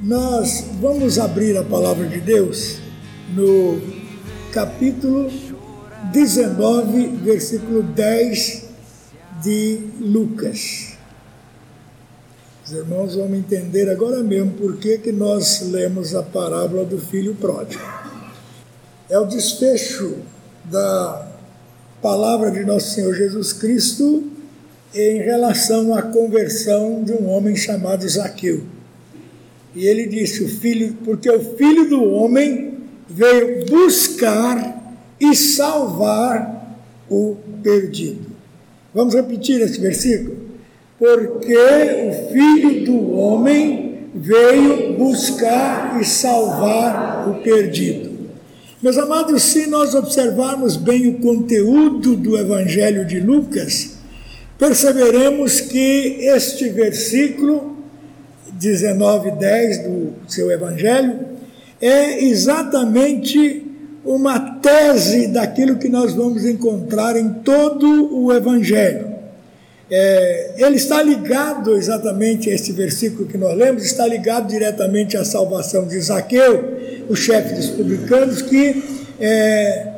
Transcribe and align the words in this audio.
Nós 0.00 0.64
vamos 0.80 1.18
abrir 1.18 1.56
a 1.56 1.64
palavra 1.64 2.06
de 2.06 2.20
Deus 2.20 2.76
no 3.34 3.80
capítulo 4.52 5.28
19, 6.12 7.08
versículo 7.16 7.82
10 7.82 8.66
de 9.42 9.88
Lucas. 9.98 10.96
Os 12.64 12.70
irmãos 12.70 13.16
vão 13.16 13.34
entender 13.34 13.90
agora 13.90 14.22
mesmo 14.22 14.52
por 14.52 14.76
que, 14.76 14.98
que 14.98 15.10
nós 15.10 15.62
lemos 15.62 16.14
a 16.14 16.22
parábola 16.22 16.84
do 16.84 16.98
filho 17.00 17.34
pródigo. 17.34 17.82
É 19.10 19.18
o 19.18 19.24
desfecho 19.24 20.18
da 20.64 21.28
palavra 22.00 22.52
de 22.52 22.64
nosso 22.64 22.94
Senhor 22.94 23.14
Jesus 23.14 23.52
Cristo 23.52 24.37
em 24.94 25.18
relação 25.18 25.94
à 25.94 26.02
conversão 26.02 27.02
de 27.02 27.12
um 27.12 27.28
homem 27.28 27.54
chamado 27.54 28.08
Zaqueu. 28.08 28.62
E 29.74 29.86
ele 29.86 30.06
disse: 30.06 30.42
o 30.42 30.48
filho, 30.48 30.96
porque 31.04 31.30
o 31.30 31.56
filho 31.56 31.88
do 31.88 32.02
homem 32.04 32.74
veio 33.08 33.66
buscar 33.66 34.96
e 35.20 35.34
salvar 35.34 36.78
o 37.08 37.36
perdido. 37.62 38.26
Vamos 38.94 39.14
repetir 39.14 39.60
esse 39.60 39.80
versículo? 39.80 40.36
Porque 40.98 41.54
o 41.54 42.32
filho 42.32 42.84
do 42.84 43.12
homem 43.12 44.08
veio 44.14 44.94
buscar 44.94 46.00
e 46.00 46.04
salvar 46.04 47.28
o 47.28 47.42
perdido. 47.42 48.18
Meus 48.82 48.96
amados, 48.96 49.42
se 49.42 49.66
nós 49.66 49.94
observarmos 49.94 50.76
bem 50.76 51.08
o 51.08 51.18
conteúdo 51.18 52.16
do 52.16 52.38
Evangelho 52.38 53.04
de 53.04 53.20
Lucas, 53.20 53.97
perceberemos 54.58 55.60
que 55.60 56.18
este 56.26 56.68
versículo 56.68 57.76
19, 58.52 59.30
10 59.32 59.78
do 59.84 60.12
seu 60.26 60.50
Evangelho 60.50 61.20
é 61.80 62.24
exatamente 62.24 63.64
uma 64.04 64.58
tese 64.60 65.28
daquilo 65.28 65.76
que 65.76 65.88
nós 65.88 66.12
vamos 66.12 66.44
encontrar 66.44 67.16
em 67.16 67.34
todo 67.44 68.14
o 68.16 68.32
Evangelho. 68.32 69.08
É, 69.90 70.54
ele 70.58 70.76
está 70.76 71.02
ligado 71.02 71.74
exatamente 71.74 72.50
a 72.50 72.54
este 72.54 72.72
versículo 72.72 73.26
que 73.26 73.38
nós 73.38 73.56
lemos, 73.56 73.84
está 73.84 74.06
ligado 74.06 74.48
diretamente 74.48 75.16
à 75.16 75.24
salvação 75.24 75.86
de 75.86 75.98
Zaqueu, 76.00 76.76
o 77.08 77.16
chefe 77.16 77.54
dos 77.54 77.68
publicanos, 77.68 78.42
que 78.42 78.82
é, 79.18 79.88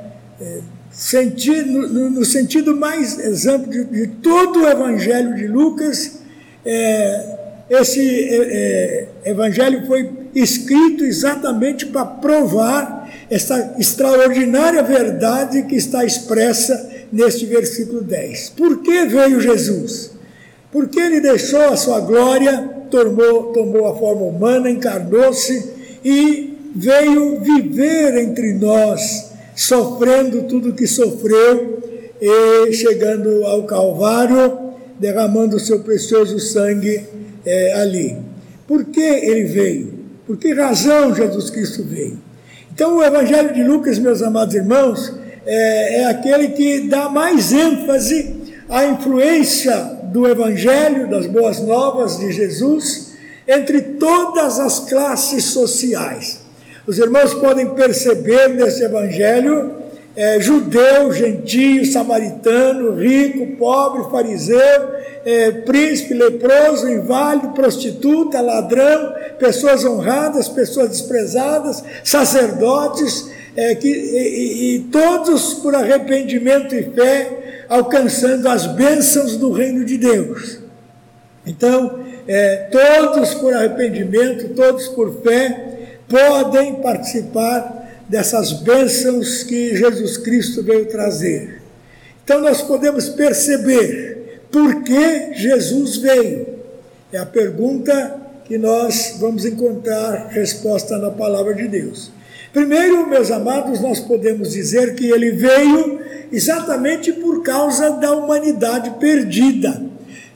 é, 0.41 0.61
senti, 1.01 1.62
no, 1.62 2.11
no, 2.11 2.25
sentido 2.27 2.77
mais 2.77 3.47
amplo 3.47 3.73
de, 3.73 3.84
de, 3.84 4.06
todo 4.06 4.61
o 4.61 4.69
evangelho 4.69 5.34
de 5.34 5.47
Lucas, 5.47 6.20
é, 6.62 7.39
esse 7.70 8.01
é, 8.01 9.09
é, 9.25 9.31
evangelho 9.31 9.87
foi 9.87 10.11
escrito 10.34 11.03
exatamente 11.03 11.87
para 11.87 12.05
provar 12.05 13.11
essa 13.31 13.77
extraordinária 13.78 14.83
verdade 14.83 15.62
que 15.62 15.75
está 15.75 16.05
expressa 16.05 16.91
neste 17.11 17.47
versículo 17.47 18.03
10. 18.03 18.50
Por 18.50 18.82
que 18.82 19.06
veio 19.06 19.41
Jesus? 19.41 20.11
Porque 20.71 21.00
ele 21.00 21.22
deixou 21.22 21.62
a 21.62 21.77
sua 21.78 22.00
glória, 22.00 22.59
tomou, 22.91 23.55
tomou 23.55 23.88
a 23.88 23.97
forma 23.97 24.27
humana, 24.27 24.69
encarnou-se 24.69 25.72
e 26.05 26.59
veio 26.77 27.41
viver 27.41 28.19
entre 28.19 28.53
nós, 28.53 29.30
sofrendo 29.60 30.44
tudo 30.44 30.72
que 30.72 30.87
sofreu 30.87 31.82
e 32.19 32.72
chegando 32.72 33.44
ao 33.44 33.65
Calvário, 33.65 34.59
derramando 34.98 35.56
o 35.56 35.60
seu 35.60 35.81
precioso 35.81 36.38
sangue 36.38 37.04
é, 37.44 37.75
ali. 37.75 38.16
Por 38.66 38.87
que 38.87 39.03
ele 39.03 39.44
veio? 39.44 39.93
Por 40.26 40.38
que 40.38 40.54
razão 40.54 41.15
Jesus 41.15 41.50
Cristo 41.50 41.84
veio? 41.84 42.19
Então, 42.72 42.97
o 42.97 43.03
Evangelho 43.03 43.53
de 43.53 43.62
Lucas, 43.62 43.99
meus 43.99 44.22
amados 44.22 44.54
irmãos, 44.54 45.12
é, 45.44 46.00
é 46.00 46.04
aquele 46.06 46.49
que 46.49 46.88
dá 46.88 47.10
mais 47.10 47.53
ênfase 47.53 48.37
à 48.66 48.87
influência 48.87 49.76
do 50.04 50.26
Evangelho, 50.26 51.10
das 51.10 51.26
boas 51.26 51.60
novas 51.60 52.19
de 52.19 52.32
Jesus, 52.32 53.12
entre 53.47 53.82
todas 53.82 54.59
as 54.59 54.81
classes 54.88 55.44
sociais. 55.44 56.40
Os 56.91 56.99
irmãos 56.99 57.33
podem 57.34 57.69
perceber 57.69 58.49
nesse 58.49 58.83
Evangelho 58.83 59.75
é, 60.17 60.41
judeu, 60.41 61.12
gentio, 61.12 61.87
samaritano, 61.87 62.97
rico, 62.97 63.56
pobre, 63.56 64.11
fariseu, 64.11 64.89
é, 65.25 65.53
príncipe, 65.53 66.15
leproso, 66.15 66.89
inválido, 66.89 67.50
prostituta, 67.50 68.41
ladrão, 68.41 69.15
pessoas 69.39 69.84
honradas, 69.84 70.49
pessoas 70.49 70.89
desprezadas, 70.89 71.84
sacerdotes, 72.03 73.31
é, 73.55 73.73
que, 73.77 73.87
e, 73.87 74.75
e 74.75 74.79
todos 74.91 75.55
por 75.55 75.77
arrependimento 75.77 76.75
e 76.75 76.83
fé, 76.91 77.67
alcançando 77.69 78.49
as 78.49 78.67
bênçãos 78.67 79.37
do 79.37 79.53
reino 79.53 79.84
de 79.84 79.97
Deus. 79.97 80.59
Então, 81.47 82.00
é, 82.27 82.69
todos 82.73 83.33
por 83.34 83.55
arrependimento, 83.55 84.49
todos 84.56 84.89
por 84.89 85.23
fé, 85.23 85.69
podem 86.10 86.75
participar 86.82 88.04
dessas 88.09 88.53
bênçãos 88.53 89.44
que 89.44 89.75
Jesus 89.76 90.16
Cristo 90.19 90.62
veio 90.62 90.87
trazer. 90.87 91.62
Então, 92.25 92.41
nós 92.41 92.60
podemos 92.60 93.09
perceber 93.09 94.43
por 94.50 94.82
que 94.82 95.32
Jesus 95.34 95.97
veio. 95.97 96.47
É 97.12 97.19
a 97.19 97.26
pergunta 97.26 98.20
que 98.44 98.59
nós 98.59 99.16
vamos 99.20 99.44
encontrar 99.44 100.26
resposta 100.28 100.99
na 100.99 101.10
palavra 101.10 101.54
de 101.54 101.69
Deus. 101.69 102.10
Primeiro, 102.53 103.09
meus 103.09 103.31
amados, 103.31 103.81
nós 103.81 104.00
podemos 104.00 104.53
dizer 104.53 104.97
que 104.97 105.09
ele 105.09 105.31
veio 105.31 106.00
exatamente 106.32 107.12
por 107.12 107.44
causa 107.44 107.91
da 107.91 108.12
humanidade 108.12 108.91
perdida. 108.99 109.81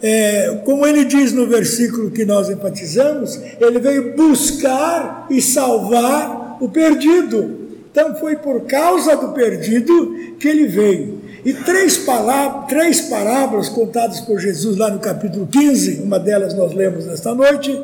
É, 0.06 0.60
como 0.66 0.86
ele 0.86 1.06
diz 1.06 1.32
no 1.32 1.46
versículo 1.46 2.10
que 2.10 2.26
nós 2.26 2.50
enfatizamos, 2.50 3.40
ele 3.58 3.78
veio 3.78 4.14
buscar 4.14 5.26
e 5.30 5.40
salvar 5.40 6.58
o 6.60 6.68
perdido. 6.68 7.70
Então 7.90 8.14
foi 8.16 8.36
por 8.36 8.66
causa 8.66 9.16
do 9.16 9.28
perdido 9.28 10.34
que 10.38 10.46
ele 10.46 10.66
veio. 10.66 11.22
E 11.42 11.54
três, 11.54 11.96
palavras, 11.96 12.68
três 12.68 13.00
parábolas 13.00 13.70
contadas 13.70 14.20
por 14.20 14.38
Jesus 14.38 14.76
lá 14.76 14.90
no 14.90 14.98
capítulo 14.98 15.46
15, 15.46 16.02
uma 16.02 16.18
delas 16.18 16.52
nós 16.52 16.74
lemos 16.74 17.06
nesta 17.06 17.34
noite, 17.34 17.74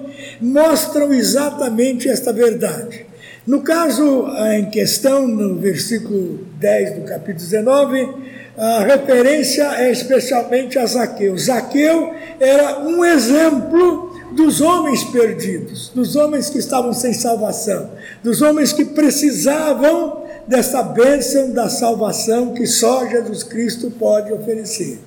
mostram 0.43 1.15
exatamente 1.15 2.07
esta 2.07 2.35
verdade. 2.35 3.07
No 3.47 3.63
caso 3.63 4.27
em 4.53 4.69
questão, 4.69 5.27
no 5.27 5.55
versículo 5.55 6.41
10 6.59 6.97
do 6.97 7.01
capítulo 7.07 7.39
19, 7.39 8.09
a 8.61 8.85
referência 8.85 9.65
é 9.79 9.91
especialmente 9.91 10.79
a 10.79 10.87
Zaqueu. 10.87 11.37
Zaqueu 11.37 12.15
era 12.39 12.81
um 12.81 13.05
exemplo 13.05 14.11
dos 14.33 14.61
homens 14.61 15.03
perdidos, 15.05 15.91
dos 15.95 16.15
homens 16.15 16.51
que 16.51 16.59
estavam 16.59 16.93
sem 16.93 17.13
salvação, 17.13 17.91
dos 18.23 18.43
homens 18.43 18.73
que 18.73 18.85
precisavam 18.85 20.25
dessa 20.47 20.83
bênção 20.83 21.53
da 21.53 21.69
salvação 21.69 22.55
que 22.55 22.67
só 22.67 23.07
Jesus 23.07 23.43
Cristo 23.43 23.91
pode 23.91 24.33
oferecer. 24.33 24.99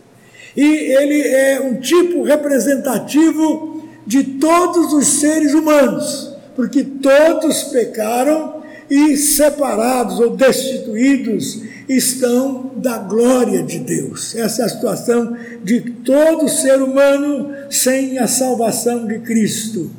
E 0.56 0.64
ele 0.64 1.22
é 1.22 1.62
um 1.62 1.76
tipo 1.76 2.24
representativo 2.24 3.84
de 4.06 4.24
todos 4.24 4.94
os 4.94 5.08
seres 5.20 5.54
humanos 5.54 6.34
porque 6.56 6.84
todos 6.84 7.64
pecaram 7.64 8.64
e 8.90 9.16
separados 9.18 10.20
ou 10.20 10.36
destituídos 10.36 11.62
estão 11.88 12.72
da 12.76 12.98
glória 12.98 13.64
de 13.64 13.80
Deus. 13.80 14.36
Essa 14.36 14.64
é 14.64 14.66
a 14.66 14.70
situação 14.70 15.36
de 15.64 15.82
todo 15.82 16.50
ser 16.50 16.82
humano 16.82 17.52
sem 17.70 18.18
a 18.18 18.28
salvação 18.28 19.08
de 19.08 19.20
Cristo. 19.20 19.92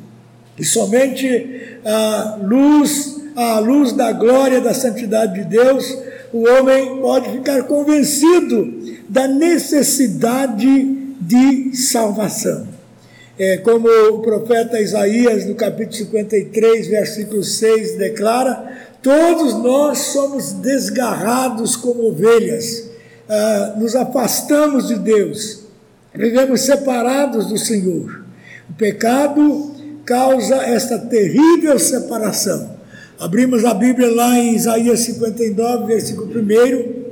E 0.57 0.63
somente 0.63 1.79
a 1.83 2.39
luz, 2.41 3.17
a 3.35 3.59
luz 3.59 3.91
da 3.93 4.11
glória 4.11 4.61
da 4.61 4.73
santidade 4.73 5.43
de 5.43 5.49
Deus, 5.49 5.97
o 6.31 6.47
homem 6.47 7.01
pode 7.01 7.31
ficar 7.31 7.63
convencido 7.63 8.73
da 9.07 9.27
necessidade 9.27 10.95
de 11.21 11.75
salvação. 11.75 12.67
É, 13.37 13.57
como 13.57 13.89
o 13.89 14.21
profeta 14.21 14.79
Isaías, 14.79 15.45
no 15.45 15.55
capítulo 15.55 15.93
53, 15.93 16.87
versículo 16.87 17.43
6, 17.43 17.97
declara: 17.97 18.84
Todos 19.05 19.53
nós 19.61 19.99
somos 19.99 20.53
desgarrados 20.53 21.75
como 21.75 22.07
ovelhas, 22.07 22.89
ah, 23.29 23.75
nos 23.77 23.95
afastamos 23.95 24.87
de 24.87 24.95
Deus, 24.95 25.59
vivemos 26.11 26.61
separados 26.61 27.45
do 27.45 27.55
Senhor. 27.55 28.23
O 28.67 28.73
pecado 28.73 29.75
causa 30.03 30.55
esta 30.55 30.97
terrível 30.97 31.77
separação. 31.77 32.77
Abrimos 33.19 33.63
a 33.63 33.75
Bíblia 33.75 34.11
lá 34.11 34.39
em 34.39 34.55
Isaías 34.55 35.01
59, 35.01 35.85
versículo 35.85 36.27
1. 36.27 37.05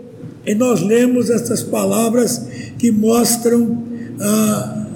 E 0.47 0.55
nós 0.55 0.81
lemos 0.81 1.29
essas 1.29 1.61
palavras 1.61 2.41
que 2.79 2.91
mostram 2.91 3.83
a 4.19 4.87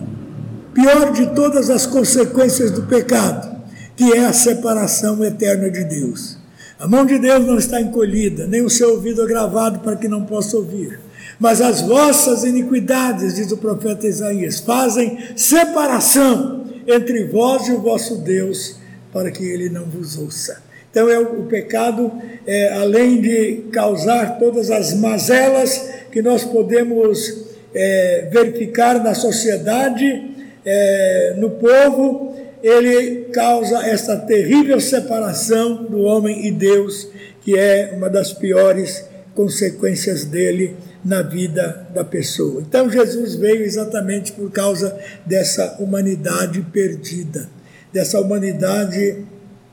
pior 0.74 1.12
de 1.12 1.28
todas 1.36 1.70
as 1.70 1.86
consequências 1.86 2.72
do 2.72 2.88
pecado, 2.88 3.56
que 3.96 4.14
é 4.14 4.26
a 4.26 4.34
separação 4.34 5.24
eterna 5.24 5.70
de 5.70 5.84
Deus. 5.84 6.37
A 6.80 6.88
mão 6.88 7.06
de 7.06 7.18
Deus 7.18 7.44
não 7.44 7.58
está 7.58 7.82
encolhida, 7.82 8.46
nem 8.46 8.62
o 8.62 8.70
seu 8.70 8.92
ouvido 8.92 9.24
agravado 9.24 9.80
para 9.80 9.96
que 9.96 10.08
não 10.08 10.26
possa 10.26 10.58
ouvir. 10.58 11.00
Mas 11.40 11.60
as 11.60 11.82
vossas 11.82 12.44
iniquidades, 12.44 13.36
diz 13.36 13.52
o 13.52 13.58
profeta 13.58 14.06
Isaías, 14.06 14.60
fazem 14.60 15.18
separação 15.36 16.66
entre 16.86 17.26
vós 17.26 17.68
e 17.68 17.72
o 17.72 17.82
vosso 17.82 18.18
Deus, 18.18 18.78
para 19.12 19.32
que 19.32 19.44
ele 19.44 19.70
não 19.70 19.86
vos 19.86 20.20
ouça. 20.20 20.62
Então, 20.92 21.10
é, 21.10 21.20
o 21.20 21.44
pecado, 21.44 22.12
é, 22.46 22.74
além 22.74 23.22
de 23.22 23.64
causar 23.72 24.38
todas 24.38 24.70
as 24.70 24.94
mazelas 24.94 25.90
que 26.12 26.22
nós 26.22 26.44
podemos 26.44 27.46
é, 27.74 28.30
verificar 28.32 29.04
na 29.04 29.16
sociedade, 29.16 30.32
é, 30.64 31.36
no 31.38 31.50
povo, 31.52 32.36
ele 32.62 33.26
causa 33.34 33.86
essa 33.86 34.18
terrível 34.18 34.80
separação 34.80 35.86
do 35.86 36.02
homem 36.02 36.48
e 36.48 36.52
Deus, 36.52 37.08
que 37.42 37.58
é 37.58 37.94
uma 37.96 38.10
das 38.10 38.34
piores 38.34 39.06
consequências 39.36 40.26
dele 40.26 40.76
na 41.06 41.22
vida 41.22 41.88
da 41.94 42.04
pessoa. 42.04 42.62
Então 42.62 42.90
Jesus 42.90 43.36
veio 43.36 43.64
exatamente 43.64 44.32
por 44.32 44.52
causa 44.52 44.98
dessa 45.26 45.78
humanidade 45.80 46.62
perdida, 46.74 47.48
dessa 47.94 48.20
humanidade 48.20 49.24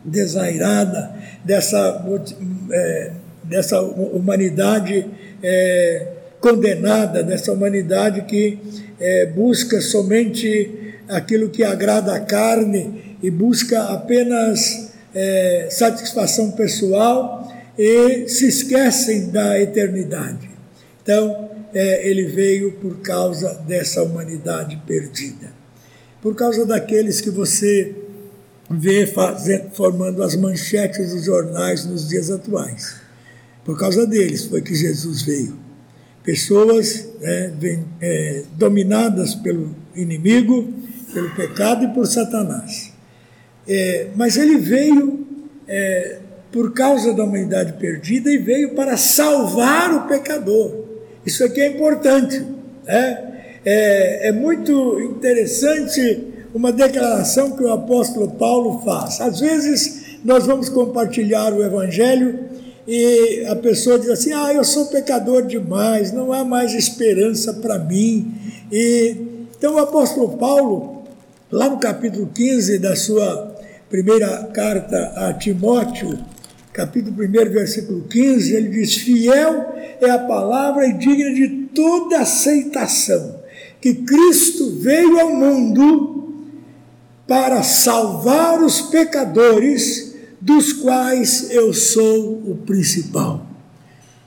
desairada, 0.04 1.14
dessa, 1.44 2.04
é, 2.70 3.10
dessa 3.42 3.80
humanidade 3.80 5.06
é, 5.42 6.08
condenada, 6.40 7.22
dessa 7.22 7.52
humanidade 7.52 8.22
que 8.22 8.58
é, 9.00 9.26
busca 9.26 9.80
somente 9.80 10.83
aquilo 11.08 11.50
que 11.50 11.62
agrada 11.62 12.14
a 12.14 12.20
carne 12.20 13.16
e 13.22 13.30
busca 13.30 13.84
apenas 13.84 14.92
é, 15.14 15.68
satisfação 15.70 16.50
pessoal 16.52 17.52
e 17.78 18.28
se 18.28 18.48
esquecem 18.48 19.30
da 19.30 19.60
eternidade. 19.60 20.50
Então, 21.02 21.50
é, 21.74 22.08
ele 22.08 22.24
veio 22.24 22.72
por 22.72 23.00
causa 23.00 23.54
dessa 23.66 24.02
humanidade 24.02 24.80
perdida. 24.86 25.52
Por 26.22 26.34
causa 26.34 26.64
daqueles 26.64 27.20
que 27.20 27.30
você 27.30 27.94
vê 28.70 29.06
fazendo, 29.06 29.70
formando 29.72 30.22
as 30.22 30.34
manchetes 30.36 31.12
dos 31.12 31.24
jornais 31.24 31.84
nos 31.84 32.08
dias 32.08 32.30
atuais. 32.30 32.96
Por 33.64 33.78
causa 33.78 34.06
deles 34.06 34.44
foi 34.44 34.62
que 34.62 34.74
Jesus 34.74 35.22
veio. 35.22 35.56
Pessoas 36.22 37.06
né, 37.20 37.52
é, 38.00 38.42
dominadas 38.56 39.34
pelo 39.34 39.74
inimigo, 39.94 40.72
pelo 41.14 41.30
pecado 41.30 41.84
e 41.84 41.88
por 41.88 42.06
Satanás. 42.06 42.92
É, 43.66 44.08
mas 44.14 44.36
ele 44.36 44.58
veio 44.58 45.26
é, 45.66 46.18
por 46.52 46.74
causa 46.74 47.14
da 47.14 47.24
humanidade 47.24 47.74
perdida 47.74 48.30
e 48.30 48.36
veio 48.36 48.74
para 48.74 48.96
salvar 48.96 49.94
o 49.94 50.08
pecador. 50.08 50.84
Isso 51.24 51.42
aqui 51.44 51.60
é 51.60 51.68
importante. 51.68 52.44
Né? 52.84 53.32
É, 53.64 54.28
é 54.28 54.32
muito 54.32 55.00
interessante 55.00 56.34
uma 56.52 56.70
declaração 56.70 57.52
que 57.56 57.62
o 57.62 57.72
apóstolo 57.72 58.32
Paulo 58.32 58.82
faz. 58.84 59.20
Às 59.20 59.40
vezes 59.40 60.18
nós 60.24 60.46
vamos 60.46 60.68
compartilhar 60.68 61.52
o 61.52 61.64
evangelho 61.64 62.40
e 62.86 63.46
a 63.48 63.56
pessoa 63.56 63.98
diz 63.98 64.10
assim: 64.10 64.32
Ah, 64.32 64.52
eu 64.52 64.62
sou 64.62 64.86
pecador 64.86 65.46
demais, 65.46 66.12
não 66.12 66.32
há 66.32 66.44
mais 66.44 66.74
esperança 66.74 67.54
para 67.54 67.78
mim. 67.78 68.34
E 68.70 69.16
então 69.56 69.76
o 69.76 69.78
apóstolo 69.78 70.36
Paulo, 70.36 70.93
lá 71.54 71.70
no 71.70 71.78
capítulo 71.78 72.26
15 72.34 72.80
da 72.80 72.96
sua 72.96 73.54
primeira 73.88 74.50
carta 74.52 75.12
a 75.14 75.32
Timóteo, 75.34 76.18
capítulo 76.72 77.14
1, 77.14 77.30
versículo 77.52 78.02
15, 78.08 78.56
ele 78.56 78.68
diz: 78.70 78.96
Fiel 78.96 79.72
é 80.00 80.10
a 80.10 80.18
palavra 80.18 80.84
e 80.84 80.94
digna 80.94 81.32
de 81.32 81.68
toda 81.72 82.18
aceitação, 82.18 83.40
que 83.80 83.94
Cristo 83.94 84.80
veio 84.80 85.20
ao 85.20 85.32
mundo 85.32 86.34
para 87.24 87.62
salvar 87.62 88.60
os 88.60 88.82
pecadores, 88.82 90.12
dos 90.40 90.72
quais 90.72 91.52
eu 91.52 91.72
sou 91.72 92.50
o 92.50 92.56
principal. 92.66 93.46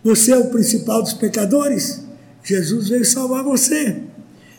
Você 0.01 0.31
é 0.31 0.37
o 0.37 0.49
principal 0.49 1.03
dos 1.03 1.13
pecadores? 1.13 2.05
Jesus 2.41 2.87
veio 2.87 3.03
salvar 3.03 3.43
você. 3.43 3.97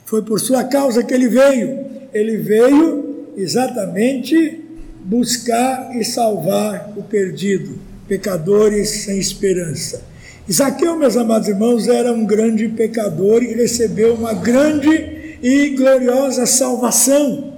Foi 0.04 0.22
por 0.22 0.38
sua 0.38 0.64
causa 0.64 1.02
que 1.02 1.14
ele 1.14 1.28
veio. 1.28 1.87
Ele 2.12 2.36
veio 2.36 3.32
exatamente 3.36 4.64
buscar 5.04 5.94
e 5.96 6.04
salvar 6.04 6.92
o 6.96 7.02
perdido, 7.02 7.78
pecadores 8.06 8.88
sem 9.04 9.18
esperança. 9.18 10.02
Zaqueu, 10.50 10.96
meus 10.96 11.16
amados 11.16 11.46
irmãos, 11.46 11.88
era 11.88 12.12
um 12.12 12.24
grande 12.24 12.68
pecador 12.68 13.42
e 13.42 13.54
recebeu 13.54 14.14
uma 14.14 14.32
grande 14.32 15.36
e 15.42 15.70
gloriosa 15.70 16.46
salvação. 16.46 17.52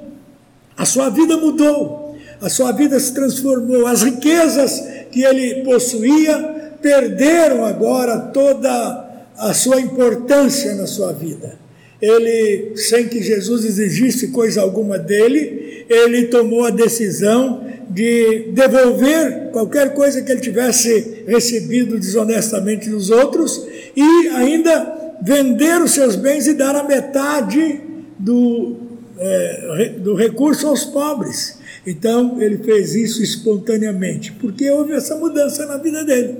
A 0.76 0.84
sua 0.84 1.08
vida 1.08 1.36
mudou, 1.36 2.16
a 2.40 2.48
sua 2.48 2.72
vida 2.72 2.98
se 2.98 3.14
transformou, 3.14 3.86
as 3.86 4.02
riquezas 4.02 4.82
que 5.12 5.22
ele 5.22 5.62
possuía 5.62 6.72
perderam 6.82 7.64
agora 7.64 8.18
toda 8.18 9.08
a 9.36 9.54
sua 9.54 9.80
importância 9.80 10.74
na 10.74 10.86
sua 10.86 11.12
vida. 11.12 11.59
Ele, 12.00 12.76
sem 12.76 13.08
que 13.08 13.22
Jesus 13.22 13.64
exigisse 13.64 14.28
coisa 14.28 14.62
alguma 14.62 14.98
dele, 14.98 15.84
ele 15.88 16.26
tomou 16.26 16.64
a 16.64 16.70
decisão 16.70 17.66
de 17.90 18.52
devolver 18.52 19.50
qualquer 19.50 19.94
coisa 19.94 20.22
que 20.22 20.30
ele 20.30 20.40
tivesse 20.40 21.24
recebido 21.26 21.98
desonestamente 21.98 22.88
dos 22.88 23.10
outros 23.10 23.66
e 23.96 24.28
ainda 24.28 25.16
vender 25.22 25.82
os 25.82 25.90
seus 25.90 26.14
bens 26.14 26.46
e 26.46 26.54
dar 26.54 26.76
a 26.76 26.84
metade 26.84 27.80
do, 28.18 28.76
é, 29.18 29.94
do 29.98 30.14
recurso 30.14 30.68
aos 30.68 30.84
pobres. 30.84 31.58
Então 31.86 32.40
ele 32.40 32.58
fez 32.58 32.94
isso 32.94 33.22
espontaneamente, 33.22 34.32
porque 34.32 34.70
houve 34.70 34.92
essa 34.92 35.16
mudança 35.16 35.66
na 35.66 35.76
vida 35.76 36.04
dele. 36.04 36.36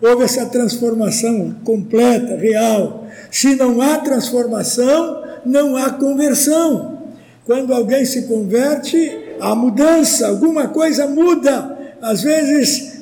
Houve 0.00 0.24
essa 0.24 0.46
transformação 0.46 1.54
completa, 1.64 2.36
real. 2.36 3.06
Se 3.30 3.54
não 3.54 3.80
há 3.80 3.98
transformação, 3.98 5.22
não 5.44 5.76
há 5.76 5.90
conversão. 5.90 6.98
Quando 7.44 7.72
alguém 7.72 8.04
se 8.04 8.22
converte, 8.22 9.10
há 9.40 9.54
mudança, 9.54 10.28
alguma 10.28 10.68
coisa 10.68 11.06
muda. 11.06 11.94
Às 12.02 12.22
vezes, 12.22 13.00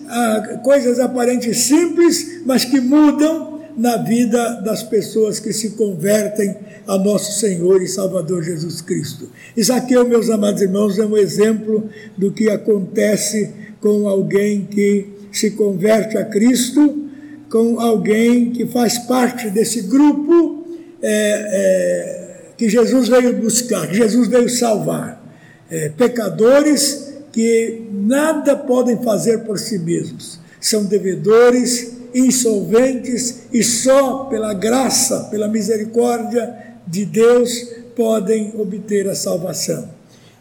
coisas 0.62 1.00
aparentes 1.00 1.58
simples, 1.58 2.42
mas 2.44 2.64
que 2.64 2.80
mudam 2.80 3.60
na 3.76 3.96
vida 3.96 4.60
das 4.62 4.82
pessoas 4.82 5.40
que 5.40 5.52
se 5.52 5.70
convertem 5.70 6.56
a 6.86 6.96
nosso 6.96 7.40
Senhor 7.40 7.82
e 7.82 7.88
Salvador 7.88 8.42
Jesus 8.42 8.80
Cristo. 8.80 9.28
Isaqueu, 9.56 10.06
meus 10.06 10.30
amados 10.30 10.62
irmãos, 10.62 10.98
é 10.98 11.04
um 11.04 11.16
exemplo 11.16 11.88
do 12.16 12.30
que 12.30 12.48
acontece 12.48 13.50
com 13.80 14.06
alguém 14.06 14.64
que 14.66 15.13
se 15.38 15.50
converte 15.52 16.16
a 16.16 16.24
Cristo, 16.24 17.08
com 17.50 17.78
alguém 17.80 18.50
que 18.50 18.66
faz 18.66 18.98
parte 18.98 19.50
desse 19.50 19.82
grupo. 19.82 20.64
É, 21.02 21.10
é, 21.10 22.24
que 22.56 22.68
Jesus 22.68 23.08
veio 23.08 23.34
buscar, 23.34 23.86
que 23.88 23.94
Jesus 23.94 24.28
veio 24.28 24.48
salvar. 24.48 25.22
É, 25.70 25.88
pecadores 25.90 27.14
que 27.32 27.88
nada 27.92 28.56
podem 28.56 29.02
fazer 29.02 29.38
por 29.40 29.58
si 29.58 29.78
mesmos, 29.78 30.38
são 30.60 30.84
devedores, 30.84 31.94
insolventes 32.14 33.42
e 33.52 33.62
só 33.64 34.26
pela 34.26 34.54
graça, 34.54 35.24
pela 35.30 35.48
misericórdia 35.48 36.54
de 36.86 37.04
Deus 37.04 37.50
podem 37.96 38.52
obter 38.56 39.08
a 39.08 39.16
salvação. 39.16 39.90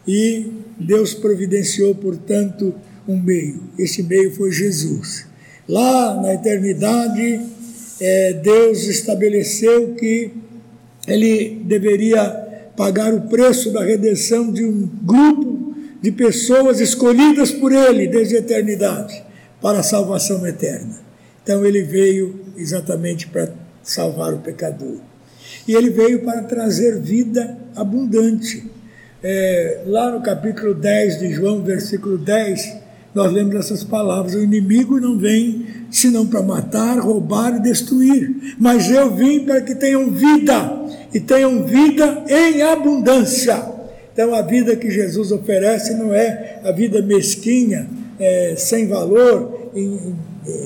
E 0.06 0.52
Deus 0.78 1.14
providenciou, 1.14 1.94
portanto, 1.94 2.74
um 3.06 3.16
meio. 3.16 3.62
Esse 3.78 4.02
meio 4.02 4.34
foi 4.34 4.50
Jesus. 4.50 5.26
Lá 5.68 6.20
na 6.20 6.34
eternidade, 6.34 7.40
é, 8.00 8.32
Deus 8.34 8.86
estabeleceu 8.86 9.94
que 9.94 10.30
ele 11.06 11.62
deveria 11.64 12.44
pagar 12.76 13.14
o 13.14 13.22
preço 13.22 13.72
da 13.72 13.82
redenção 13.82 14.52
de 14.52 14.64
um 14.64 14.88
grupo 15.02 15.74
de 16.00 16.10
pessoas 16.12 16.80
escolhidas 16.80 17.50
por 17.50 17.72
ele 17.72 18.06
desde 18.06 18.36
a 18.36 18.40
eternidade 18.40 19.22
para 19.60 19.78
a 19.78 19.82
salvação 19.82 20.46
eterna. 20.46 21.00
Então 21.42 21.64
ele 21.64 21.82
veio 21.82 22.40
exatamente 22.56 23.26
para 23.26 23.50
salvar 23.82 24.34
o 24.34 24.38
pecador. 24.38 24.98
E 25.66 25.74
ele 25.74 25.90
veio 25.90 26.22
para 26.22 26.42
trazer 26.42 27.00
vida 27.00 27.56
abundante. 27.74 28.70
É, 29.22 29.82
lá 29.86 30.10
no 30.10 30.20
capítulo 30.20 30.74
10 30.74 31.20
de 31.20 31.32
João, 31.32 31.62
versículo 31.62 32.18
10, 32.18 32.83
nós 33.14 33.32
lemos 33.32 33.54
essas 33.54 33.84
palavras: 33.84 34.34
O 34.34 34.42
inimigo 34.42 34.98
não 34.98 35.16
vem 35.16 35.66
senão 35.90 36.26
para 36.26 36.42
matar, 36.42 36.98
roubar 36.98 37.56
e 37.56 37.60
destruir. 37.60 38.56
Mas 38.58 38.90
eu 38.90 39.14
vim 39.14 39.44
para 39.44 39.60
que 39.60 39.74
tenham 39.74 40.10
vida, 40.10 40.82
e 41.12 41.20
tenham 41.20 41.64
vida 41.64 42.24
em 42.28 42.62
abundância. 42.62 43.72
Então, 44.12 44.34
a 44.34 44.42
vida 44.42 44.76
que 44.76 44.90
Jesus 44.90 45.32
oferece 45.32 45.94
não 45.94 46.12
é 46.12 46.60
a 46.64 46.72
vida 46.72 47.00
mesquinha, 47.02 47.88
é, 48.18 48.54
sem 48.56 48.86
valor, 48.86 49.70
em, 49.74 50.14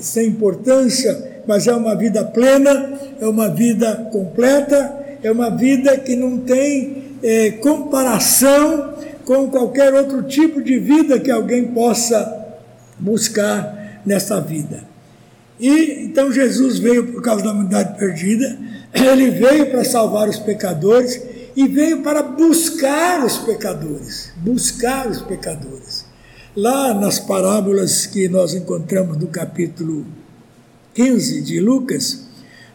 sem 0.03 0.29
importância, 0.29 1.43
mas 1.47 1.67
é 1.67 1.75
uma 1.75 1.95
vida 1.95 2.25
plena, 2.25 2.93
é 3.21 3.27
uma 3.27 3.49
vida 3.49 4.09
completa, 4.13 4.99
é 5.23 5.31
uma 5.31 5.51
vida 5.51 5.97
que 5.97 6.15
não 6.15 6.39
tem 6.39 7.05
é, 7.23 7.53
comparação 7.53 8.95
com 9.25 9.49
qualquer 9.49 9.93
outro 9.95 10.23
tipo 10.23 10.63
de 10.63 10.79
vida 10.79 11.19
que 11.19 11.31
alguém 11.31 11.69
possa 11.69 12.38
buscar 12.99 14.03
nessa 14.05 14.41
vida. 14.41 14.85
E 15.59 16.05
então 16.05 16.33
Jesus 16.33 16.79
veio 16.79 17.13
por 17.13 17.23
causa 17.23 17.45
da 17.45 17.53
humanidade 17.53 17.99
perdida, 17.99 18.59
ele 18.95 19.31
veio 19.31 19.71
para 19.71 19.85
salvar 19.85 20.29
os 20.29 20.39
pecadores 20.39 21.21
e 21.57 21.67
veio 21.67 22.03
para 22.03 22.23
buscar 22.23 23.25
os 23.25 23.39
pecadores, 23.39 24.33
buscar 24.37 25.09
os 25.09 25.21
pecadores. 25.23 26.07
Lá 26.57 26.95
nas 26.95 27.19
parábolas 27.19 28.07
que 28.07 28.29
nós 28.29 28.55
encontramos 28.55 29.17
no 29.17 29.27
capítulo 29.27 30.07
15 30.95 31.43
de 31.43 31.61
Lucas, 31.61 32.27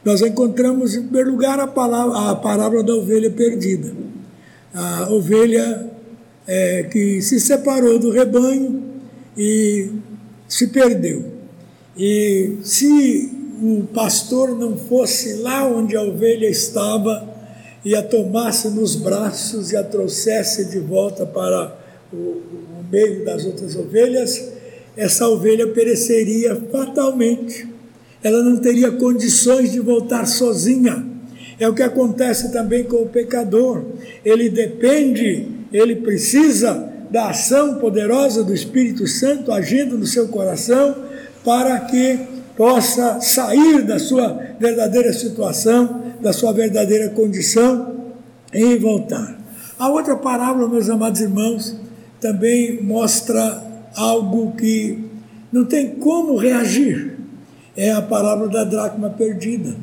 nós 0.03 0.21
encontramos 0.21 0.95
em 0.95 1.03
primeiro 1.03 1.31
lugar 1.31 1.59
a, 1.59 1.67
palavra, 1.67 2.31
a 2.31 2.35
parábola 2.35 2.83
da 2.83 2.93
ovelha 2.93 3.31
perdida. 3.31 3.93
A 4.73 5.09
ovelha 5.09 5.89
é, 6.45 6.83
que 6.83 7.21
se 7.21 7.39
separou 7.39 7.97
do 7.99 8.11
rebanho 8.11 8.83
e 9.37 9.91
se 10.47 10.67
perdeu. 10.67 11.25
E 11.97 12.57
se 12.63 13.31
o 13.61 13.83
pastor 13.93 14.57
não 14.57 14.77
fosse 14.77 15.35
lá 15.35 15.65
onde 15.67 15.95
a 15.95 16.01
ovelha 16.01 16.47
estava 16.47 17.31
e 17.85 17.95
a 17.95 18.01
tomasse 18.01 18.69
nos 18.69 18.95
braços 18.95 19.71
e 19.71 19.77
a 19.77 19.83
trouxesse 19.83 20.65
de 20.65 20.79
volta 20.79 21.25
para 21.25 21.77
o, 22.11 22.15
o 22.15 22.85
meio 22.91 23.23
das 23.25 23.45
outras 23.45 23.75
ovelhas, 23.75 24.51
essa 24.95 25.27
ovelha 25.27 25.67
pereceria 25.67 26.55
fatalmente. 26.71 27.67
Ela 28.23 28.41
não 28.41 28.57
teria 28.57 28.91
condições 28.91 29.71
de 29.71 29.79
voltar 29.79 30.25
sozinha. 30.25 31.05
É 31.59 31.67
o 31.67 31.73
que 31.73 31.83
acontece 31.83 32.51
também 32.51 32.83
com 32.83 32.97
o 32.97 33.09
pecador. 33.09 33.83
Ele 34.23 34.49
depende, 34.49 35.47
ele 35.71 35.97
precisa 35.97 36.92
da 37.13 37.29
ação 37.29 37.75
poderosa 37.75 38.43
do 38.43 38.55
Espírito 38.55 39.05
Santo 39.05 39.51
agindo 39.51 39.99
no 39.99 40.07
seu 40.07 40.29
coração 40.29 40.95
para 41.45 41.81
que 41.81 42.19
possa 42.57 43.21
sair 43.21 43.83
da 43.83 43.99
sua 43.99 44.29
verdadeira 44.59 45.13
situação, 45.13 46.05
da 46.19 46.33
sua 46.33 46.51
verdadeira 46.51 47.09
condição 47.09 47.97
e 48.51 48.77
voltar. 48.77 49.37
A 49.77 49.89
outra 49.89 50.15
parábola, 50.15 50.67
meus 50.67 50.89
amados 50.89 51.21
irmãos, 51.21 51.75
também 52.19 52.81
mostra 52.81 53.61
algo 53.95 54.53
que 54.53 55.07
não 55.51 55.65
tem 55.65 55.91
como 55.91 56.35
reagir. 56.35 57.19
É 57.77 57.91
a 57.91 58.01
parábola 58.01 58.49
da 58.49 58.63
dracma 58.63 59.11
perdida. 59.11 59.75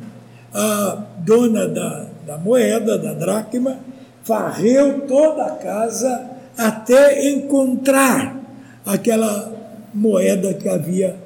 A 0.53 1.05
dona 1.19 1.69
da, 1.69 2.07
da 2.27 2.39
moeda, 2.39 2.99
da 2.99 3.15
dracma, 3.15 3.79
varreu 4.25 5.03
toda 5.03 5.45
a 5.45 5.51
casa 5.51 6.40
até 6.61 7.31
encontrar 7.31 8.39
aquela 8.85 9.89
moeda 9.95 10.53
que 10.53 10.69
havia 10.69 11.17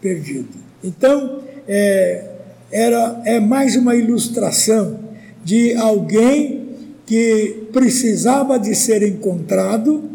perdido. 0.00 0.48
Então, 0.82 1.40
é, 1.68 2.24
era, 2.72 3.22
é 3.24 3.38
mais 3.38 3.76
uma 3.76 3.94
ilustração 3.94 4.98
de 5.44 5.72
alguém 5.76 6.66
que 7.06 7.68
precisava 7.72 8.58
de 8.58 8.74
ser 8.74 9.04
encontrado 9.04 10.10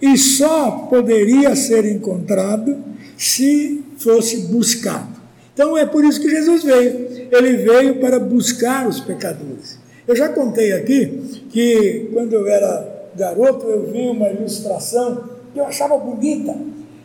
e 0.00 0.16
só 0.16 0.86
poderia 0.88 1.56
ser 1.56 1.84
encontrado 1.84 2.76
se 3.16 3.82
fosse 3.98 4.42
buscado. 4.42 5.16
Então 5.52 5.76
é 5.76 5.84
por 5.84 6.04
isso 6.04 6.20
que 6.20 6.28
Jesus 6.28 6.62
veio. 6.62 7.28
Ele 7.32 7.56
veio 7.56 7.96
para 7.96 8.20
buscar 8.20 8.86
os 8.86 9.00
pecadores. 9.00 9.78
Eu 10.06 10.14
já 10.14 10.28
contei 10.28 10.72
aqui 10.72 11.46
que 11.50 12.08
quando 12.12 12.34
eu 12.34 12.46
era 12.46 12.95
garoto, 13.16 13.66
eu 13.66 13.90
vi 13.90 14.08
uma 14.08 14.28
ilustração 14.28 15.24
que 15.52 15.58
eu 15.58 15.64
achava 15.64 15.96
bonita 15.96 16.54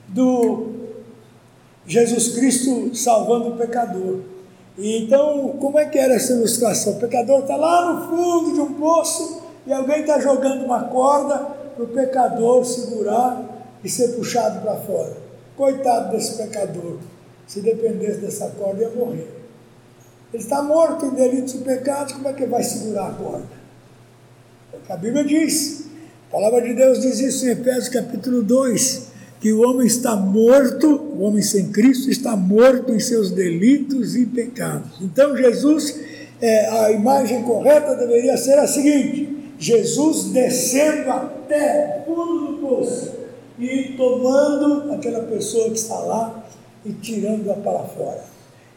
do 0.08 0.68
Jesus 1.86 2.30
Cristo 2.30 2.96
salvando 2.96 3.50
o 3.50 3.58
pecador. 3.58 4.20
E 4.78 5.04
então, 5.04 5.56
como 5.60 5.80
é 5.80 5.86
que 5.86 5.98
era 5.98 6.14
essa 6.14 6.34
ilustração? 6.34 6.94
O 6.94 7.00
pecador 7.00 7.40
está 7.42 7.56
lá 7.56 7.94
no 7.94 8.10
fundo 8.10 8.54
de 8.54 8.62
um 8.62 8.74
poço 8.74 9.42
e 9.66 9.74
alguém 9.74 10.02
está 10.02 10.20
jogando 10.20 10.66
uma 10.66 10.86
corda 10.86 11.38
para 11.76 11.84
o 11.84 11.88
pecador 11.88 12.66
segurar 12.66 13.44
e 13.84 13.90
ser 13.90 14.10
puxado 14.10 14.62
para 14.62 14.76
fora. 14.78 15.18
Coitado 15.56 16.12
desse 16.12 16.38
pecador, 16.38 16.98
se 17.46 17.62
dependesse 17.62 18.20
dessa 18.20 18.50
corda, 18.50 18.82
ia 18.82 18.90
morrer. 18.90 19.28
Ele 20.34 20.42
está 20.42 20.64
morto 20.64 21.06
em 21.06 21.10
delitos 21.10 21.56
e 21.56 21.58
pecados, 21.60 22.14
como 22.14 22.28
é 22.28 22.34
que 22.34 22.46
vai 22.46 22.64
segurar 22.64 23.10
a 23.10 23.14
corda? 23.14 23.48
É 24.74 24.78
o 24.78 24.80
que 24.80 24.92
a 24.92 24.98
Bíblia 24.98 25.26
diz. 25.26 25.81
A 26.32 26.40
palavra 26.40 26.62
de 26.62 26.74
Deus 26.74 27.02
diz 27.02 27.20
isso 27.20 27.46
em 27.46 27.50
Efésios 27.50 27.90
capítulo 27.90 28.42
2, 28.42 29.08
que 29.42 29.52
o 29.52 29.68
homem 29.68 29.86
está 29.86 30.16
morto, 30.16 30.88
o 30.88 31.24
homem 31.24 31.44
sem 31.44 31.74
Cristo 31.74 32.10
está 32.10 32.38
morto 32.38 32.94
em 32.94 33.02
seus 33.02 33.32
delitos 33.32 34.16
e 34.16 34.26
pecados. 34.26 34.92
Então 35.02 35.36
Jesus, 35.36 36.00
é, 36.40 36.70
a 36.70 36.92
imagem 36.94 37.44
correta 37.44 37.96
deveria 37.96 38.38
ser 38.38 38.58
a 38.60 38.66
seguinte: 38.66 39.28
Jesus 39.60 40.32
descendo 40.32 41.12
até 41.12 42.06
o 42.08 42.16
fundo 42.16 42.48
do 42.48 42.58
poço 42.66 43.12
e 43.60 43.96
tomando 43.98 44.94
aquela 44.94 45.24
pessoa 45.24 45.70
que 45.70 45.80
está 45.80 46.00
lá 46.00 46.46
e 46.86 46.94
tirando-a 46.94 47.56
para 47.56 47.80
fora. 47.90 48.24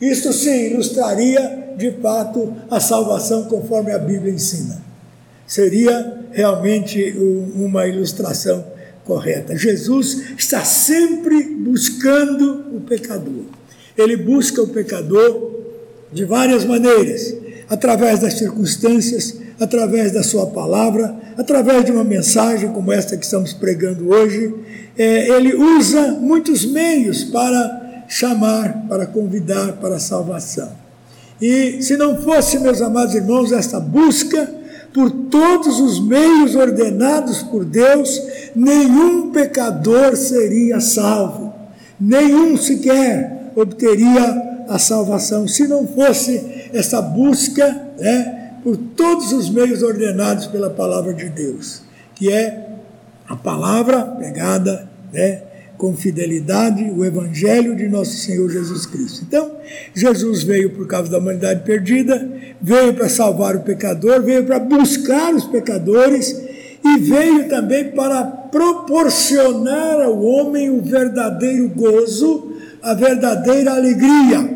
Isto 0.00 0.32
sim 0.32 0.72
ilustraria 0.72 1.76
de 1.76 1.92
fato 2.02 2.52
a 2.68 2.80
salvação 2.80 3.44
conforme 3.44 3.92
a 3.92 3.98
Bíblia 4.00 4.32
ensina. 4.32 4.83
Seria 5.54 6.18
realmente 6.32 7.14
uma 7.54 7.86
ilustração 7.86 8.64
correta. 9.04 9.56
Jesus 9.56 10.32
está 10.36 10.64
sempre 10.64 11.44
buscando 11.44 12.76
o 12.76 12.80
pecador. 12.80 13.44
Ele 13.96 14.16
busca 14.16 14.60
o 14.60 14.66
pecador 14.66 15.52
de 16.12 16.24
várias 16.24 16.64
maneiras, 16.64 17.36
através 17.68 18.18
das 18.18 18.34
circunstâncias, 18.34 19.36
através 19.60 20.10
da 20.10 20.24
sua 20.24 20.46
palavra, 20.46 21.14
através 21.38 21.84
de 21.84 21.92
uma 21.92 22.02
mensagem 22.02 22.72
como 22.72 22.90
esta 22.90 23.16
que 23.16 23.24
estamos 23.24 23.52
pregando 23.52 24.08
hoje. 24.08 24.52
É, 24.98 25.28
ele 25.36 25.54
usa 25.54 26.14
muitos 26.14 26.64
meios 26.64 27.22
para 27.22 28.06
chamar, 28.08 28.88
para 28.88 29.06
convidar 29.06 29.74
para 29.74 29.94
a 29.94 30.00
salvação. 30.00 30.72
E 31.40 31.80
se 31.80 31.96
não 31.96 32.20
fosse, 32.20 32.58
meus 32.58 32.82
amados 32.82 33.14
irmãos, 33.14 33.52
esta 33.52 33.78
busca, 33.78 34.63
por 34.94 35.10
todos 35.10 35.80
os 35.80 35.98
meios 35.98 36.54
ordenados 36.54 37.42
por 37.42 37.64
Deus, 37.64 38.22
nenhum 38.54 39.32
pecador 39.32 40.16
seria 40.16 40.80
salvo, 40.80 41.52
nenhum 42.00 42.56
sequer 42.56 43.50
obteria 43.56 44.64
a 44.68 44.78
salvação, 44.78 45.48
se 45.48 45.66
não 45.66 45.84
fosse 45.84 46.70
essa 46.72 47.02
busca 47.02 47.66
né, 47.98 48.52
por 48.62 48.76
todos 48.76 49.32
os 49.32 49.50
meios 49.50 49.82
ordenados 49.82 50.46
pela 50.46 50.70
palavra 50.70 51.12
de 51.12 51.28
Deus, 51.28 51.82
que 52.14 52.32
é 52.32 52.68
a 53.28 53.34
palavra 53.34 54.00
pregada, 54.00 54.88
né, 55.12 55.42
com 55.84 55.94
fidelidade 55.94 56.82
o 56.96 57.04
Evangelho 57.04 57.76
de 57.76 57.86
nosso 57.86 58.12
Senhor 58.12 58.48
Jesus 58.48 58.86
Cristo. 58.86 59.22
Então, 59.28 59.50
Jesus 59.94 60.42
veio 60.42 60.70
por 60.70 60.86
causa 60.86 61.10
da 61.10 61.18
humanidade 61.18 61.62
perdida, 61.62 62.26
veio 62.58 62.94
para 62.94 63.06
salvar 63.06 63.54
o 63.54 63.60
pecador, 63.60 64.22
veio 64.22 64.44
para 64.44 64.58
buscar 64.58 65.34
os 65.34 65.44
pecadores 65.44 66.42
e 66.82 66.98
veio 67.00 67.50
também 67.50 67.90
para 67.90 68.24
proporcionar 68.24 70.00
ao 70.00 70.22
homem 70.22 70.70
o 70.70 70.80
verdadeiro 70.80 71.68
gozo, 71.68 72.54
a 72.82 72.94
verdadeira 72.94 73.74
alegria. 73.74 74.48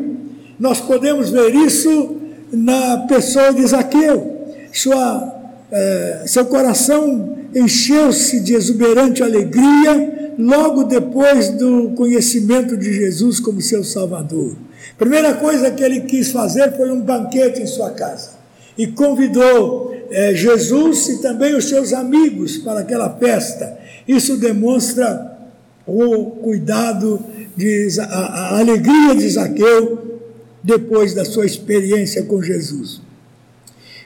Nós 0.59 0.81
podemos 0.81 1.29
ver 1.29 1.53
isso 1.53 2.15
na 2.51 3.05
pessoa 3.07 3.53
de 3.53 3.67
Zaqueu. 3.67 4.47
Sua, 4.73 5.31
eh, 5.71 6.23
seu 6.25 6.45
coração 6.45 7.37
encheu-se 7.53 8.39
de 8.39 8.55
exuberante 8.55 9.21
alegria 9.21 10.18
logo 10.39 10.85
depois 10.85 11.49
do 11.49 11.89
conhecimento 11.97 12.77
de 12.77 12.93
Jesus 12.93 13.41
como 13.41 13.61
seu 13.61 13.83
Salvador. 13.83 14.55
Primeira 14.97 15.33
coisa 15.33 15.69
que 15.69 15.83
ele 15.83 16.01
quis 16.01 16.31
fazer 16.31 16.71
foi 16.77 16.89
um 16.89 17.01
banquete 17.01 17.61
em 17.61 17.67
sua 17.67 17.91
casa 17.91 18.39
e 18.77 18.87
convidou 18.87 19.93
é, 20.09 20.33
Jesus 20.33 21.09
e 21.09 21.21
também 21.21 21.53
os 21.53 21.65
seus 21.65 21.91
amigos 21.91 22.57
para 22.57 22.79
aquela 22.79 23.09
festa. 23.17 23.77
Isso 24.07 24.37
demonstra 24.37 25.37
o 25.85 26.27
cuidado 26.41 27.21
de, 27.57 27.89
a, 27.99 28.05
a 28.05 28.59
alegria 28.59 29.15
de 29.15 29.29
Zaqueu 29.29 30.21
depois 30.63 31.13
da 31.13 31.25
sua 31.25 31.45
experiência 31.45 32.23
com 32.23 32.41
Jesus. 32.41 33.01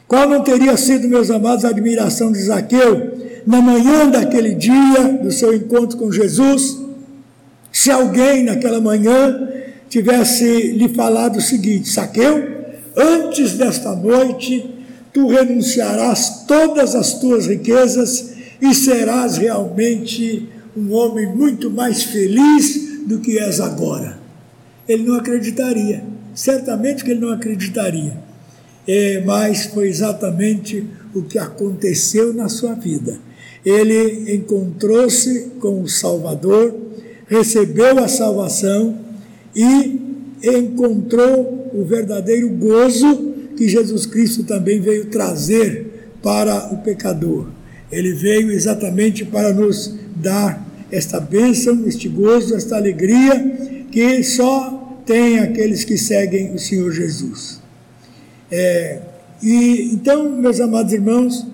Qual 0.08 0.28
não 0.28 0.44
teria 0.44 0.76
sido, 0.78 1.08
meus 1.08 1.30
amados, 1.30 1.64
a 1.64 1.70
admiração 1.70 2.32
de 2.32 2.42
Zaqueu 2.42 3.23
na 3.46 3.62
manhã 3.62 4.10
daquele 4.10 4.56
dia 4.56 5.20
do 5.22 5.32
seu 5.32 5.54
encontro 5.54 5.98
com 5.98 6.12
Jesus, 6.12 6.80
se 7.72 7.92
alguém 7.92 8.44
naquela 8.44 8.80
manhã 8.80 9.50
tivesse 9.90 10.72
lhe 10.72 10.90
falado 10.90 11.38
o 11.38 11.42
seguinte: 11.42 11.90
Zaqueu, 11.90 12.52
antes 12.96 13.54
desta 13.54 13.96
noite 13.96 14.70
tu 15.12 15.28
renunciarás 15.28 16.46
todas 16.48 16.96
as 16.96 17.20
tuas 17.20 17.46
riquezas 17.46 18.34
e 18.60 18.74
serás 18.74 19.38
realmente 19.38 20.50
um 20.76 20.92
homem 20.92 21.28
muito 21.28 21.70
mais 21.70 22.04
feliz 22.04 23.04
do 23.06 23.20
que 23.20 23.38
és 23.38 23.60
agora. 23.60 24.18
Ele 24.88 25.04
não 25.04 25.16
acreditaria, 25.16 26.04
certamente 26.34 27.04
que 27.04 27.12
ele 27.12 27.20
não 27.20 27.32
acreditaria. 27.32 28.18
É, 28.88 29.22
mas 29.26 29.68
foi 29.68 29.88
exatamente 29.88 30.86
o 31.14 31.22
que 31.22 31.38
aconteceu 31.38 32.34
na 32.34 32.50
sua 32.50 32.74
vida. 32.74 33.18
Ele 33.66 34.36
encontrou-se 34.36 35.52
com 35.60 35.82
o 35.82 35.88
Salvador, 35.88 36.76
recebeu 37.28 38.00
a 38.00 38.08
salvação 38.08 38.98
e 39.56 40.00
encontrou 40.44 41.72
o 41.74 41.84
verdadeiro 41.84 42.50
gozo 42.50 43.34
que 43.56 43.68
Jesus 43.68 44.06
Cristo 44.06 44.44
também 44.44 44.82
veio 44.82 45.06
trazer 45.06 46.10
para 46.22 46.74
o 46.74 46.78
pecador. 46.78 47.48
Ele 47.92 48.14
veio 48.14 48.52
exatamente 48.52 49.24
para 49.24 49.54
nos 49.54 49.94
dar 50.16 50.68
esta 50.92 51.20
bênção, 51.20 51.88
este 51.88 52.08
gozo, 52.08 52.56
esta 52.56 52.76
alegria 52.76 53.86
que 53.92 54.24
só 54.24 55.02
tem 55.06 55.40
aqueles 55.40 55.84
que 55.84 55.98
seguem 55.98 56.54
o 56.54 56.60
Senhor 56.60 56.92
Jesus. 56.92 57.62
É, 58.52 59.00
e 59.42 59.92
então, 59.94 60.30
meus 60.30 60.60
amados 60.60 60.94
irmãos, 60.94 61.46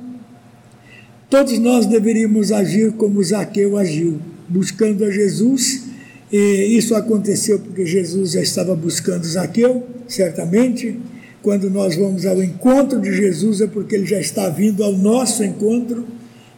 todos 1.30 1.58
nós 1.60 1.86
deveríamos 1.86 2.52
agir 2.52 2.92
como 2.94 3.24
Zaqueu 3.24 3.78
agiu, 3.78 4.20
buscando 4.48 5.06
a 5.06 5.12
Jesus. 5.12 5.84
E 6.32 6.78
isso 6.78 6.96
aconteceu 6.96 7.60
porque 7.60 7.86
Jesus 7.86 8.32
já 8.32 8.42
estava 8.42 8.76
buscando 8.76 9.26
Zaqueu, 9.26 9.86
certamente 10.08 10.98
quando 11.42 11.70
nós 11.70 11.96
vamos 11.96 12.26
ao 12.26 12.44
encontro 12.44 13.00
de 13.00 13.14
Jesus, 13.14 13.62
é 13.62 13.68
porque 13.68 13.96
ele 13.96 14.06
já 14.06 14.20
está 14.20 14.50
vindo 14.50 14.84
ao 14.84 14.92
nosso 14.92 15.44
encontro. 15.44 16.06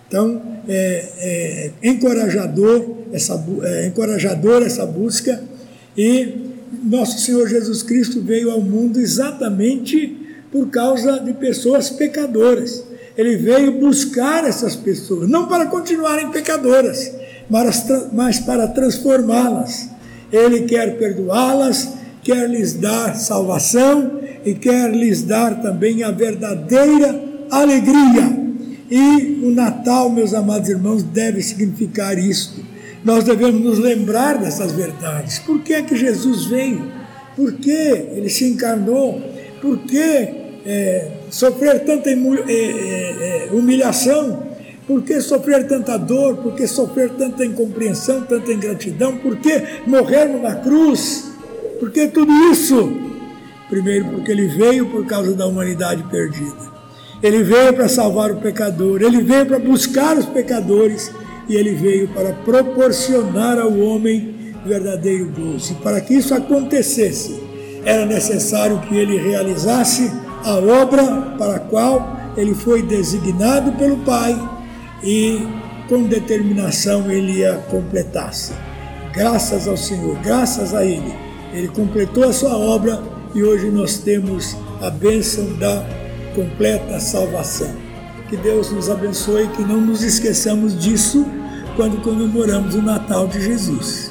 Então, 0.07 0.41
é, 0.67 1.05
é 1.17 1.71
encorajador, 1.83 2.97
essa, 3.13 3.43
é 3.63 3.87
encorajador 3.87 4.63
essa 4.63 4.85
busca. 4.85 5.41
E 5.95 6.33
nosso 6.83 7.19
Senhor 7.19 7.47
Jesus 7.47 7.83
Cristo 7.83 8.21
veio 8.21 8.49
ao 8.49 8.61
mundo 8.61 8.99
exatamente 8.99 10.17
por 10.51 10.69
causa 10.69 11.19
de 11.19 11.33
pessoas 11.33 11.89
pecadoras. 11.89 12.83
Ele 13.21 13.37
veio 13.37 13.73
buscar 13.73 14.45
essas 14.45 14.75
pessoas, 14.75 15.29
não 15.29 15.45
para 15.45 15.67
continuarem 15.67 16.31
pecadoras, 16.31 17.13
mas, 17.47 17.85
mas 18.11 18.39
para 18.39 18.67
transformá-las. 18.67 19.89
Ele 20.33 20.61
quer 20.61 20.97
perdoá-las, 20.97 21.89
quer 22.23 22.49
lhes 22.49 22.73
dar 22.73 23.15
salvação 23.15 24.19
e 24.43 24.55
quer 24.55 24.89
lhes 24.89 25.21
dar 25.21 25.61
também 25.61 26.01
a 26.01 26.09
verdadeira 26.09 27.23
alegria. 27.51 28.39
E 28.89 29.39
o 29.43 29.51
Natal, 29.51 30.09
meus 30.09 30.33
amados 30.33 30.67
irmãos, 30.67 31.03
deve 31.03 31.43
significar 31.43 32.17
isto. 32.17 32.65
Nós 33.05 33.23
devemos 33.23 33.61
nos 33.61 33.77
lembrar 33.77 34.39
dessas 34.39 34.71
verdades. 34.71 35.37
Por 35.37 35.61
que 35.61 35.75
é 35.75 35.83
que 35.83 35.95
Jesus 35.95 36.45
veio? 36.45 36.91
Por 37.35 37.53
que 37.53 37.69
ele 37.69 38.29
se 38.29 38.45
encarnou? 38.45 39.21
Por 39.61 39.77
que 39.83 39.99
é, 40.65 41.20
sofrer 41.31 41.79
tanta 41.85 42.09
é, 42.09 42.13
é, 42.13 43.47
é, 43.47 43.49
humilhação? 43.51 44.51
Por 44.85 45.01
que 45.03 45.21
sofrer 45.21 45.67
tanta 45.67 45.97
dor? 45.97 46.35
Por 46.37 46.53
que 46.53 46.67
sofrer 46.67 47.11
tanta 47.11 47.45
incompreensão, 47.45 48.21
tanta 48.23 48.51
ingratidão? 48.51 49.17
Por 49.17 49.37
que 49.37 49.63
morrer 49.87 50.25
numa 50.25 50.55
cruz? 50.55 51.31
Por 51.79 51.89
que 51.91 52.07
tudo 52.07 52.31
isso? 52.51 52.91
Primeiro, 53.69 54.09
porque 54.09 54.31
ele 54.31 54.47
veio 54.47 54.87
por 54.87 55.05
causa 55.05 55.33
da 55.33 55.47
humanidade 55.47 56.03
perdida. 56.11 56.69
Ele 57.23 57.41
veio 57.41 57.73
para 57.73 57.87
salvar 57.87 58.31
o 58.31 58.37
pecador, 58.37 59.01
ele 59.01 59.21
veio 59.21 59.45
para 59.45 59.59
buscar 59.59 60.17
os 60.17 60.25
pecadores 60.25 61.11
e 61.47 61.55
ele 61.55 61.73
veio 61.75 62.07
para 62.09 62.33
proporcionar 62.33 63.57
ao 63.59 63.71
homem 63.79 64.53
verdadeiro 64.65 65.27
gozo. 65.27 65.73
E 65.73 65.75
para 65.75 66.01
que 66.01 66.15
isso 66.15 66.33
acontecesse, 66.33 67.41
era 67.85 68.05
necessário 68.05 68.81
que 68.81 68.95
ele 68.95 69.17
realizasse 69.17 70.11
a 70.43 70.55
obra 70.55 71.35
para 71.37 71.55
a 71.55 71.59
qual 71.59 72.17
ele 72.35 72.53
foi 72.53 72.81
designado 72.81 73.71
pelo 73.73 73.97
Pai 73.97 74.37
e 75.03 75.47
com 75.87 76.03
determinação 76.03 77.11
ele 77.11 77.39
ia 77.39 77.55
completasse. 77.69 78.53
Graças 79.13 79.67
ao 79.67 79.75
Senhor, 79.75 80.17
graças 80.19 80.73
a 80.73 80.85
Ele, 80.85 81.13
ele 81.51 81.67
completou 81.67 82.23
a 82.23 82.33
sua 82.33 82.57
obra 82.57 83.03
e 83.35 83.43
hoje 83.43 83.69
nós 83.69 83.97
temos 83.97 84.55
a 84.81 84.89
bênção 84.89 85.53
da 85.57 85.85
completa 86.33 86.99
salvação. 86.99 87.69
Que 88.29 88.37
Deus 88.37 88.71
nos 88.71 88.89
abençoe 88.89 89.43
e 89.43 89.47
que 89.49 89.63
não 89.63 89.81
nos 89.81 90.01
esqueçamos 90.01 90.79
disso 90.79 91.25
quando 91.75 92.01
comemoramos 92.01 92.75
o 92.75 92.81
Natal 92.81 93.27
de 93.27 93.41
Jesus. 93.41 94.10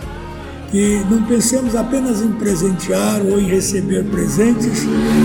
Que 0.70 1.04
não 1.10 1.22
pensemos 1.24 1.74
apenas 1.74 2.22
em 2.22 2.30
presentear 2.32 3.20
ou 3.22 3.40
em 3.40 3.46
receber 3.46 4.04
presentes, 4.04 4.84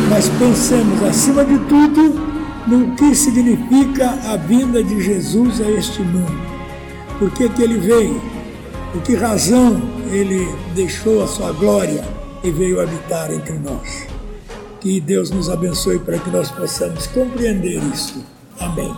mas 0.10 0.28
pensemos, 0.40 1.04
acima 1.04 1.46
de 1.46 1.58
tudo, 1.60 2.20
no 2.68 2.96
que 2.96 3.14
significa 3.14 4.10
a 4.26 4.38
vinda 4.38 4.84
de 4.84 5.02
Jesus 5.02 5.62
a 5.62 5.70
este 5.70 6.02
mundo. 6.02 6.36
Por 7.20 7.30
que, 7.32 7.48
que 7.50 7.62
ele 7.62 7.78
veio? 7.78 8.22
Por 8.92 9.02
que 9.04 9.16
razão 9.16 9.82
ele 10.12 10.48
deixou 10.74 11.24
a 11.24 11.28
sua 11.28 11.52
glória? 11.52 12.04
e 12.46 12.52
veio 12.52 12.80
habitar 12.80 13.32
entre 13.34 13.58
nós. 13.58 14.08
Que 14.80 15.02
Deus 15.02 15.32
nos 15.32 15.50
abençoe 15.50 15.98
para 15.98 16.20
que 16.20 16.30
nós 16.30 16.52
possamos 16.52 17.08
compreender 17.08 17.82
isso. 17.92 18.24
Amém. 18.60 18.96